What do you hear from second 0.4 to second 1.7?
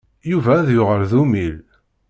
ad yuɣal d ummil.